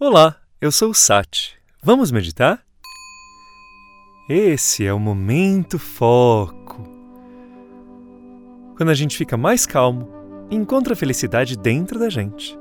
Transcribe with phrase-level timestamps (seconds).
[0.00, 1.56] Olá, eu sou o Sati.
[1.82, 2.64] Vamos meditar?
[4.28, 6.84] Esse é o momento foco.
[8.76, 10.08] Quando a gente fica mais calmo
[10.52, 12.56] encontra a felicidade dentro da gente.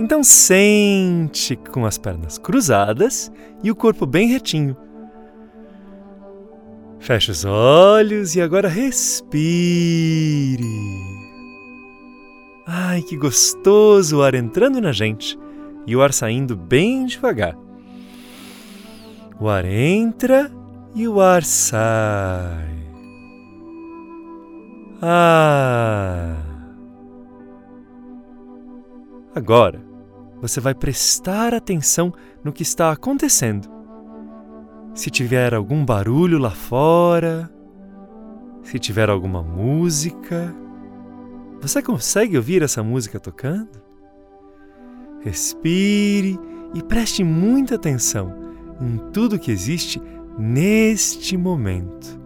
[0.00, 3.30] Então sente com as pernas cruzadas
[3.62, 4.74] e o corpo bem retinho.
[6.98, 9.36] Feche os olhos e agora respire.
[12.66, 15.41] Ai, que gostoso o ar entrando na gente
[15.86, 17.56] e o ar saindo bem devagar.
[19.40, 20.50] O ar entra
[20.94, 22.72] e o ar sai.
[25.00, 26.36] Ah!
[29.34, 29.80] Agora,
[30.40, 32.12] você vai prestar atenção
[32.44, 33.68] no que está acontecendo.
[34.94, 37.50] Se tiver algum barulho lá fora,
[38.62, 40.54] se tiver alguma música,
[41.60, 43.91] você consegue ouvir essa música tocando?
[45.24, 46.38] Respire
[46.74, 48.34] e preste muita atenção
[48.80, 50.00] em tudo que existe
[50.38, 52.20] neste momento.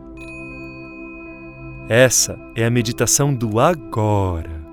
[1.88, 4.64] Essa é a meditação do agora.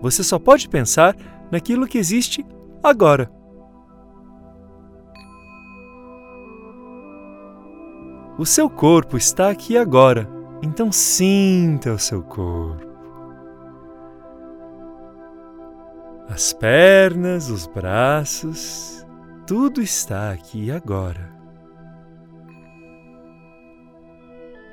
[0.00, 1.14] Você só pode pensar
[1.50, 2.44] naquilo que existe
[2.82, 3.30] agora.
[8.38, 10.28] O seu corpo está aqui agora,
[10.62, 12.87] então sinta o seu corpo.
[16.28, 19.04] As pernas, os braços,
[19.46, 21.32] tudo está aqui agora.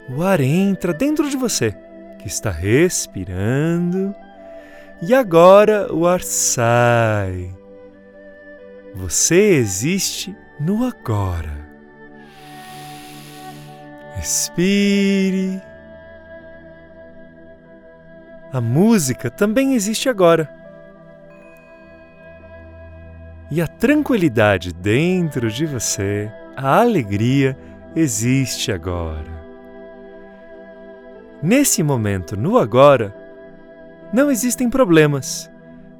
[0.09, 1.71] O ar entra dentro de você,
[2.19, 4.13] que está respirando,
[5.01, 7.55] e agora o ar sai.
[8.93, 11.65] Você existe no agora.
[14.15, 15.61] Respire.
[18.51, 20.64] A música também existe agora
[23.49, 27.57] e a tranquilidade dentro de você, a alegria
[27.95, 29.45] existe agora.
[31.43, 33.15] Nesse momento, no agora,
[34.11, 35.49] não existem problemas,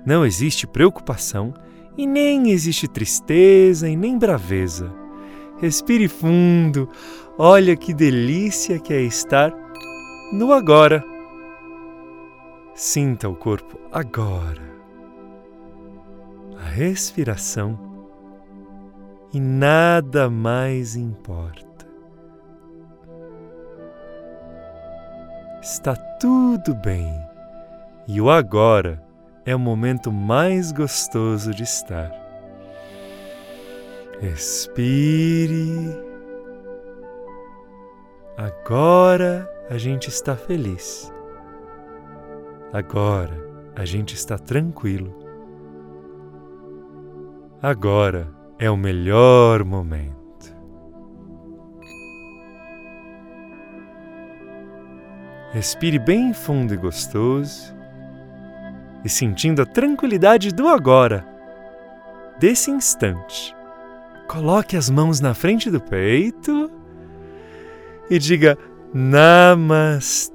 [0.06, 1.54] não existe preocupação
[1.98, 4.92] e nem existe tristeza e nem braveza.
[5.62, 6.90] Respire fundo,
[7.38, 9.54] olha que delícia que é estar
[10.34, 11.04] no agora.
[12.74, 14.75] Sinta o corpo agora
[16.66, 17.78] respiração
[19.34, 21.86] e nada mais importa.
[25.62, 27.12] Está tudo bem
[28.08, 29.04] e o agora
[29.46, 32.12] é o momento mais gostoso de estar.
[34.22, 35.98] Respire.
[38.38, 41.12] Agora a gente está feliz.
[42.72, 43.44] Agora
[43.76, 45.25] a gente está tranquilo
[47.62, 48.28] Agora
[48.60, 50.16] é o melhor momento.
[55.52, 57.74] Respire bem fundo e gostoso
[59.06, 61.26] e sentindo a tranquilidade do agora,
[62.40, 63.56] desse instante.
[64.28, 66.70] Coloque as mãos na frente do peito
[68.10, 68.58] e diga
[68.94, 70.34] Namastê.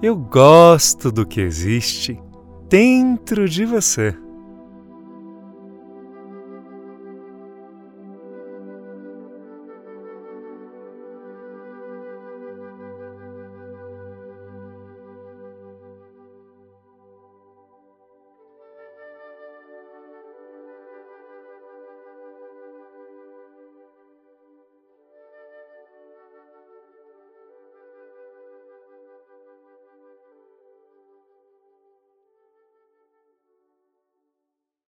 [0.00, 2.22] Eu gosto do que existe
[2.68, 4.14] dentro de você.